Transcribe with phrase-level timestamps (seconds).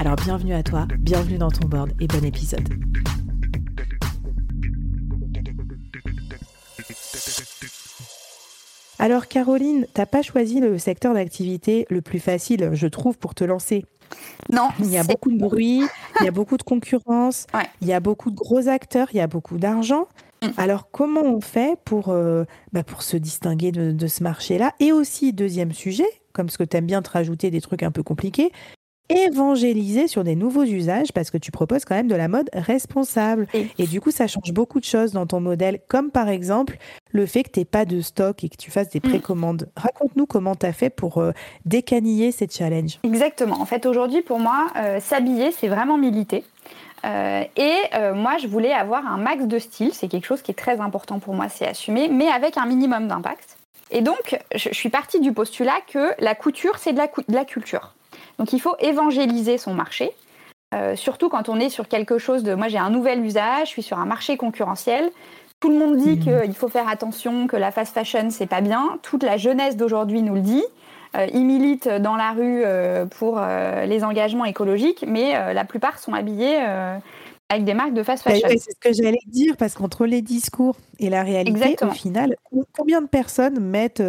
[0.00, 2.66] Alors bienvenue à toi, bienvenue dans ton board et bon épisode.
[8.98, 13.44] Alors Caroline, t'as pas choisi le secteur d'activité le plus facile, je trouve, pour te
[13.44, 13.84] lancer?
[14.50, 14.70] Non.
[14.78, 15.82] Il y a beaucoup de bruit,
[16.20, 17.46] il y a beaucoup de concurrence,
[17.82, 20.08] il y a beaucoup de gros acteurs, il y a beaucoup d'argent.
[20.42, 20.48] Mm.
[20.56, 24.72] Alors comment on fait pour, euh, bah, pour se distinguer de, de ce marché-là?
[24.80, 27.90] Et aussi, deuxième sujet, comme ce que tu aimes bien te rajouter des trucs un
[27.90, 28.50] peu compliqués,
[29.10, 33.46] évangéliser sur des nouveaux usages parce que tu proposes quand même de la mode responsable.
[33.78, 36.76] Et, du coup, ça change beaucoup de choses dans ton modèle, comme par exemple
[37.12, 39.08] le fait que tu n'aies pas de stock et que tu fasses des mm.
[39.08, 39.68] précommandes.
[39.76, 41.32] Raconte-nous comment tu as fait pour euh,
[41.64, 42.98] décaniller ces challenges.
[43.02, 43.60] Exactement.
[43.60, 46.44] En fait, aujourd'hui, pour moi, euh, s'habiller, c'est vraiment militer.
[47.04, 47.76] Euh, et
[48.14, 49.92] moi, je voulais avoir un max de style.
[49.94, 53.08] C'est quelque chose qui est très important pour moi, c'est assumé, mais avec un minimum
[53.08, 53.56] d'impact.
[53.90, 57.00] Et donc, je, suis partie du postulat que la couture, c'est de
[57.32, 57.94] la culture.
[58.40, 60.12] Donc il faut évangéliser son marché,
[60.74, 62.54] euh, surtout quand on est sur quelque chose de...
[62.54, 65.10] Moi j'ai un nouvel usage, je suis sur un marché concurrentiel.
[65.60, 66.20] Tout le monde dit mmh.
[66.20, 68.98] qu'il faut faire attention, que la fast fashion c'est pas bien.
[69.02, 70.64] Toute la jeunesse d'aujourd'hui nous le dit.
[71.18, 76.14] Euh, ils militent dans la rue euh, pour les engagements écologiques, mais la plupart sont
[76.14, 76.56] habillés
[77.50, 78.48] avec des marques de fast fashion.
[78.48, 82.36] c'est ce que j'allais dire, parce qu'entre les discours et la réalité, au final,
[82.72, 84.02] combien de personnes mettent,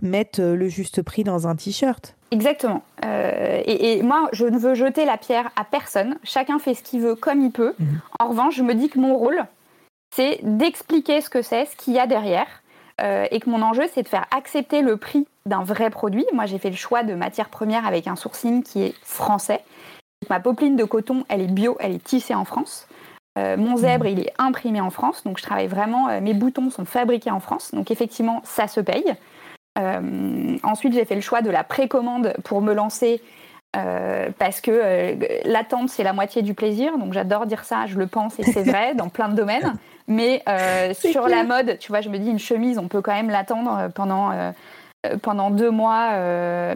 [0.00, 2.16] mettent le juste prix dans un t-shirt?
[2.30, 2.82] Exactement.
[3.04, 6.16] Euh, et, moi, je ne veux jeter la pierre à personne.
[6.22, 7.74] Chacun fait ce qu'il veut comme il peut.
[7.78, 8.00] Mhm.
[8.20, 9.44] En revanche, je me dis que mon rôle,
[10.14, 12.46] c'est d'expliquer ce que c'est, ce qu'il y a derrière.
[13.00, 16.26] Euh, et que mon enjeu, c'est de faire accepter le prix d'un vrai produit.
[16.34, 19.62] Moi, j'ai fait le choix de matière première avec un sourcing qui est français.
[20.28, 22.86] ma popeline de coton, elle est bio, elle est tissée en France.
[23.38, 25.24] Euh, mon zèbre, il est imprimé en France.
[25.24, 27.70] Donc, je travaille vraiment, mes boutons sont fabriqués en France.
[27.72, 29.16] Donc, effectivement, ça se paye.
[29.78, 33.22] Euh, ensuite, j'ai fait le choix de la précommande pour me lancer
[33.76, 35.14] euh, parce que euh,
[35.44, 36.98] l'attente, c'est la moitié du plaisir.
[36.98, 39.74] Donc j'adore dire ça, je le pense et c'est vrai dans plein de domaines.
[40.08, 40.42] Mais
[40.94, 43.90] sur la mode, tu vois, je me dis une chemise, on peut quand même l'attendre
[43.94, 44.52] pendant,
[45.22, 46.14] pendant deux mois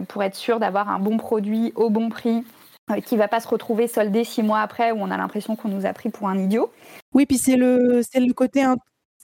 [0.07, 2.45] pour être sûr d'avoir un bon produit au bon prix
[3.05, 5.85] qui va pas se retrouver soldé six mois après où on a l'impression qu'on nous
[5.85, 6.71] a pris pour un idiot.
[7.13, 8.63] Oui, puis c'est le, c'est le côté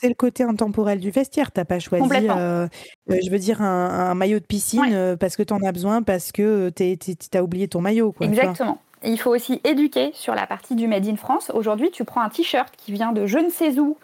[0.02, 1.52] c'est le côté intemporel du vestiaire.
[1.52, 2.68] T'as pas choisi, euh,
[3.10, 6.02] euh, je veux dire, un, maillot de piscine euh, parce que tu en as besoin,
[6.02, 8.16] parce que tu as oublié ton maillot.
[8.20, 8.80] Exactement.
[9.04, 11.52] il faut aussi éduquer sur la partie du Made in France.
[11.54, 13.98] Aujourd'hui, tu prends un t-shirt qui vient de je ne sais où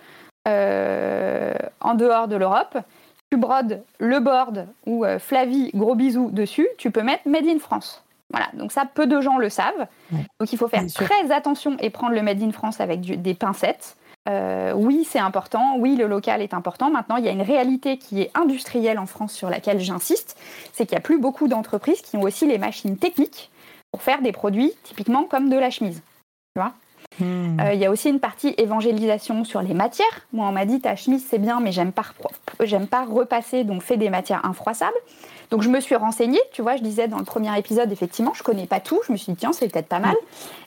[0.45, 2.77] en dehors de l'Europe,
[3.29, 8.03] tu brodes le board ou Flavie, gros bisous dessus, tu peux mettre Made in France.
[8.29, 9.87] Voilà, donc ça, peu de gens le savent.
[10.11, 13.97] Donc il faut faire très attention et prendre le Made in France avec des pincettes.
[14.27, 16.89] Euh, oui, c'est important, oui, le local est important.
[16.89, 20.37] Maintenant, il y a une réalité qui est industrielle en France sur laquelle j'insiste,
[20.73, 23.49] c'est qu'il n'y a plus beaucoup d'entreprises qui ont aussi les machines techniques
[23.91, 26.01] pour faire des produits typiquement comme de la chemise.
[26.55, 26.73] Tu vois?
[27.19, 27.59] Hmm.
[27.61, 30.27] euh, il y a aussi une partie évangélisation sur les matières.
[30.33, 32.03] Moi, on m'a dit ta chemise c'est bien, mais j'aime pas,
[32.59, 34.97] j'aime pas repasser, donc fais des matières infroissables.
[35.49, 38.43] Donc je me suis renseignée, tu vois, je disais dans le premier épisode, effectivement, je
[38.43, 38.99] connais pas tout.
[39.07, 40.15] Je me suis dit tiens, c'est peut-être pas mal.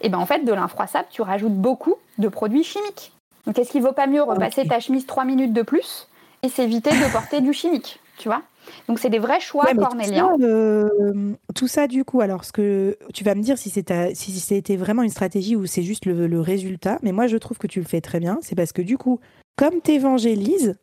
[0.00, 3.12] Et ben en fait, de l'infroissable, tu rajoutes beaucoup de produits chimiques.
[3.46, 6.08] Donc est-ce qu'il vaut pas mieux repasser ta chemise trois minutes de plus
[6.42, 8.42] et s'éviter de porter du chimique, tu vois?
[8.88, 10.30] Donc c'est des vrais choix cornéliens.
[10.40, 14.32] Euh, tout ça, du coup, alors ce que tu vas me dire si c'était si
[14.38, 17.66] c'était vraiment une stratégie ou c'est juste le, le, résultat, mais moi je trouve que
[17.66, 19.20] tu le fais très bien, c'est parce que du coup,
[19.56, 20.76] comme tu évangélises,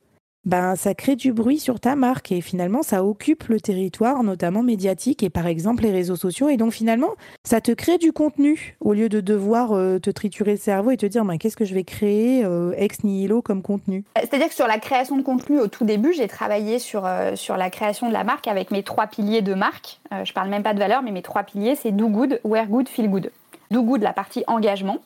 [0.47, 4.63] ben, ça crée du bruit sur ta marque et finalement ça occupe le territoire, notamment
[4.63, 6.47] médiatique et par exemple les réseaux sociaux.
[6.47, 7.11] Et donc finalement,
[7.43, 10.97] ça te crée du contenu au lieu de devoir euh, te triturer le cerveau et
[10.97, 14.05] te dire ben, qu'est-ce que je vais créer euh, ex nihilo comme contenu?
[14.17, 17.05] Euh, c'est-à-dire que sur la création de contenu, au tout début, j'ai travaillé sur,
[17.35, 19.99] sur la création de la marque avec mes trois piliers de marque.
[20.23, 22.87] je parle même pas de valeur, mais mes trois piliers, c'est do good, wear good,
[22.87, 23.31] feel good.
[23.69, 24.99] Do Good, la partie engagement,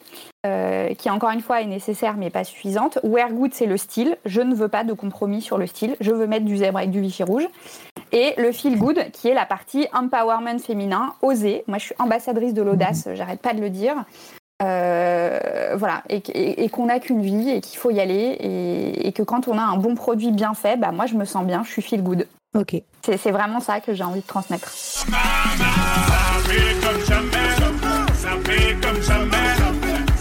[0.43, 2.97] euh, qui encore une fois est nécessaire mais pas suffisante.
[3.03, 4.17] Wear Good, c'est le style.
[4.25, 5.95] Je ne veux pas de compromis sur le style.
[5.99, 7.47] Je veux mettre du zèbre avec du Vichy rouge.
[8.11, 11.63] Et le Feel Good, qui est la partie empowerment féminin, oser.
[11.67, 13.15] Moi, je suis ambassadrice de l'audace, mhm.
[13.15, 13.95] j'arrête pas de le dire.
[14.63, 18.37] Euh, voilà, et, qu'on n'a qu'une vie et qu'il faut y aller
[19.03, 21.45] et, que quand on a un bon produit bien fait, bah moi je me sens
[21.45, 22.27] bien, je suis feel good.
[22.55, 22.75] Ok.
[23.01, 24.71] C'est vraiment ça que j'ai envie de transmettre.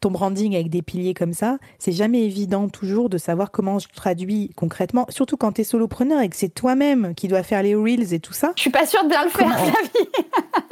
[0.00, 3.88] ton branding avec des piliers comme ça, c'est jamais évident toujours de savoir comment je
[3.88, 7.74] traduis concrètement, surtout quand tu es solopreneur et que c'est toi-même qui dois faire les
[7.74, 8.52] reels et tout ça.
[8.56, 10.08] Je suis pas sûre de bien le faire, Flavie.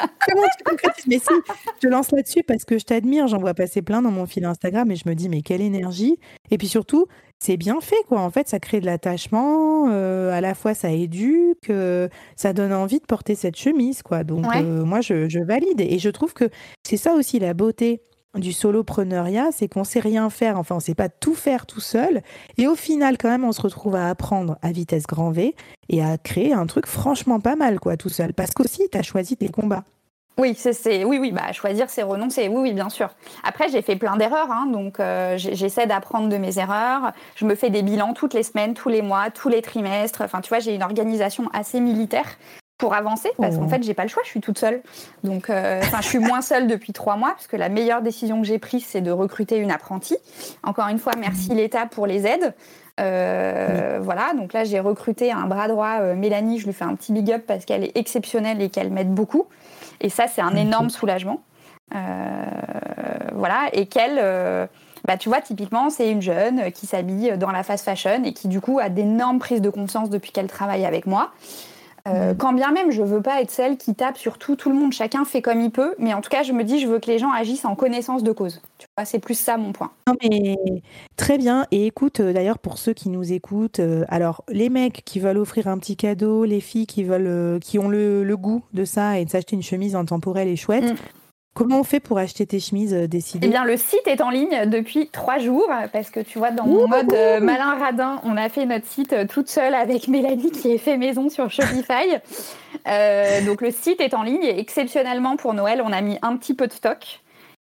[0.26, 1.06] comment tu concrétises?
[1.06, 1.34] Mais si,
[1.76, 4.44] je te lance là-dessus parce que je t'admire, j'en vois passer plein dans mon fil
[4.44, 6.19] Instagram et je me dis, mais quelle énergie.
[6.50, 7.06] Et puis surtout,
[7.38, 8.20] c'est bien fait, quoi.
[8.20, 12.72] En fait, ça crée de l'attachement, euh, à la fois ça éduque, euh, ça donne
[12.72, 14.25] envie de porter cette chemise, quoi.
[14.25, 15.81] Donc, euh, moi, je, je, valide.
[15.81, 16.49] Et je trouve que
[16.82, 18.00] c'est ça aussi la beauté
[18.38, 22.22] du solopreneuriat, c'est qu'on sait rien faire, enfin on sait pas tout faire tout seul,
[22.58, 25.54] et au final quand même on se retrouve à apprendre à vitesse grand V
[25.88, 29.02] et à créer un truc franchement pas mal quoi tout seul, parce qu'aussi tu as
[29.02, 29.84] choisi tes combats.
[30.38, 33.08] Oui, c'est oui oui bah choisir c'est renoncer oui oui bien sûr.
[33.42, 37.12] Après j'ai fait plein d'erreurs hein, donc euh, j'essaie d'apprendre de mes erreurs.
[37.36, 40.20] Je me fais des bilans toutes les semaines, tous les mois, tous les trimestres.
[40.20, 42.36] Enfin tu vois j'ai une organisation assez militaire
[42.78, 43.69] pour avancer parce qu'en oh.
[43.69, 44.82] fait j'ai pas le choix, je suis toute seule.
[45.25, 48.40] Donc euh, enfin je suis moins seule depuis trois mois parce que la meilleure décision
[48.40, 50.19] que j'ai prise c'est de recruter une apprentie.
[50.62, 51.56] Encore une fois merci mmh.
[51.56, 52.55] l'État pour les aides.
[52.99, 56.94] Euh, voilà, donc là j'ai recruté un bras droit, euh, Mélanie, je lui fais un
[56.94, 59.46] petit big up parce qu'elle est exceptionnelle et qu'elle m'aide beaucoup.
[60.00, 61.43] Et ça c'est un énorme soulagement.
[61.93, 64.17] voilà, et qu'elle,
[65.06, 68.49] bah, tu vois, typiquement c'est une jeune qui s'habille dans la fast fashion et qui
[68.49, 71.32] du coup a d'énormes prises de conscience depuis qu'elle travaille avec moi.
[72.06, 74.76] Euh, quand bien même, je veux pas être celle qui tape sur tout, tout le
[74.76, 74.93] monde.
[74.93, 75.94] Chacun fait comme il peut.
[75.99, 78.23] Mais en tout cas, je me dis, je veux que les gens agissent en connaissance
[78.23, 78.61] de cause.
[78.79, 79.91] Tu vois, c'est plus ça mon point.
[80.06, 80.56] Non, mais
[81.17, 81.67] très bien.
[81.73, 85.38] Et écoute, euh, d'ailleurs, pour ceux qui nous écoutent, euh, alors les mecs qui veulent
[85.38, 89.25] offrir un petit cadeau, les filles qui veulent, qui ont le, goût de ça et
[89.25, 90.85] de s'acheter une chemise intemporelle et chouette.
[90.85, 90.97] Mm.
[91.56, 94.29] Comment on fait pour acheter tes chemises euh, décidées Eh bien, le site est en
[94.29, 98.37] ligne depuis trois jours parce que tu vois, dans mon mode euh, malin radin, on
[98.37, 102.19] a fait notre site euh, toute seule avec Mélanie qui est fait maison sur Shopify.
[103.47, 106.53] donc, le site est en ligne et exceptionnellement pour Noël, on a mis un petit
[106.53, 107.20] peu de stock.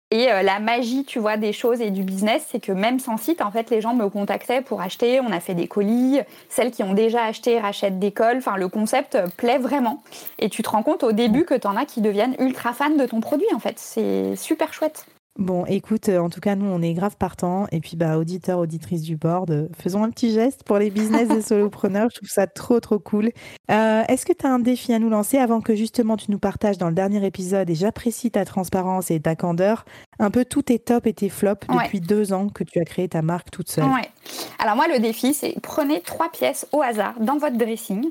[0.09, 3.17] Et euh, la magie, tu vois, des choses et du business, c'est que même sans
[3.17, 5.19] site, en fait, les gens me contactaient pour acheter.
[5.19, 6.19] On a fait des colis.
[6.47, 8.37] Celles qui ont déjà acheté rachètent des cols.
[8.37, 10.01] Enfin, le concept plaît vraiment.
[10.39, 12.89] Et tu te rends compte au début que tu en as qui deviennent ultra fans
[12.89, 13.77] de ton produit, en fait.
[13.79, 15.05] C'est super chouette.
[15.37, 17.67] Bon, écoute, euh, en tout cas, nous, on est grave partant.
[17.71, 21.27] Et puis, bah, auditeurs, auditrices du board, euh, faisons un petit geste pour les business
[21.27, 22.09] des solopreneurs.
[22.11, 23.29] Je trouve ça trop, trop cool.
[23.69, 26.39] Euh, est-ce que tu as un défi à nous lancer avant que justement tu nous
[26.39, 29.85] partages dans le dernier épisode, et j'apprécie ta transparence et ta candeur,
[30.17, 33.07] un peu tous tes tops et tes flops depuis deux ans que tu as créé
[33.07, 33.85] ta marque toute seule?
[33.85, 34.09] Ouais.
[34.57, 38.09] Alors, moi, le défi, c'est prenez trois pièces au hasard dans votre dressing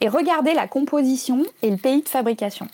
[0.00, 2.68] et regardez la composition et le pays de fabrication.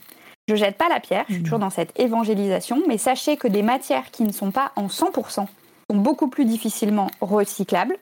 [0.49, 1.63] Je jette pas la pierre, je suis toujours mmh.
[1.63, 5.49] dans cette évangélisation, mais sachez que des matières qui ne sont pas en 100% sont
[5.91, 7.97] beaucoup plus difficilement recyclables.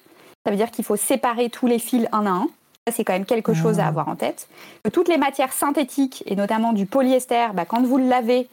[0.44, 2.48] Ça veut dire qu'il faut séparer tous les fils un à un.
[2.86, 3.88] Ça, c'est quand même quelque chose à ah.
[3.88, 4.46] avoir en tête.
[4.82, 8.46] Que toutes les matières synthétiques, et notamment du polyester, bah, quand vous le lavez,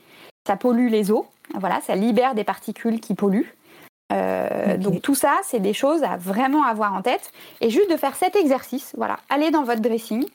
[0.48, 1.28] ça pollue les eaux.
[1.56, 3.54] Voilà, ça libère des particules qui polluent.
[4.14, 7.32] Euh, donc tout ça, c'est des choses à vraiment avoir en tête.
[7.60, 10.26] Et juste de faire cet exercice, voilà, allez dans votre dressing,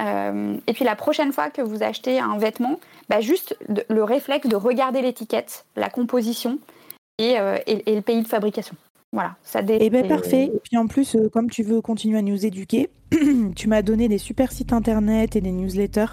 [0.00, 2.78] euh, et puis la prochaine fois que vous achetez un vêtement,
[3.08, 3.56] bah juste
[3.88, 6.58] le réflexe de regarder l'étiquette, la composition
[7.18, 8.76] et, euh, et, le pays de fabrication.
[9.12, 9.78] Voilà, ça dé...
[9.80, 10.44] Eh bien, parfait.
[10.54, 12.90] Et puis en plus, euh, comme tu veux continuer à nous éduquer,
[13.56, 16.12] tu m'as donné des super sites internet et des newsletters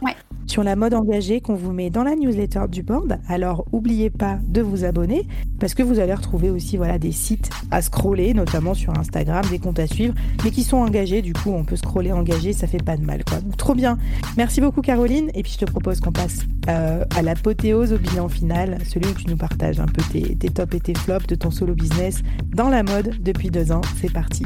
[0.55, 3.19] sur la mode engagée qu'on vous met dans la newsletter du board.
[3.27, 5.27] Alors n'oubliez pas de vous abonner
[5.59, 9.59] parce que vous allez retrouver aussi voilà des sites à scroller, notamment sur Instagram, des
[9.59, 10.13] comptes à suivre,
[10.45, 11.21] mais qui sont engagés.
[11.21, 13.39] Du coup, on peut scroller engagé, ça fait pas de mal quoi.
[13.57, 13.97] trop bien.
[14.37, 15.29] Merci beaucoup Caroline.
[15.33, 19.13] Et puis je te propose qu'on passe euh, à l'apothéose, au bilan final, celui où
[19.13, 22.21] tu nous partages un peu tes tops et tes flops de ton solo business
[22.55, 23.81] dans la mode depuis deux ans.
[23.99, 24.45] C'est parti.